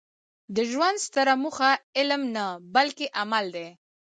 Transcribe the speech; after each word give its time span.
د 0.55 0.57
ژوند 0.71 0.97
ستره 1.07 1.33
موخه 1.43 1.71
علم 1.97 2.21
نه؛ 2.35 2.45
بلکي 2.75 3.07
عمل 3.19 3.45
دئ. 3.55 3.67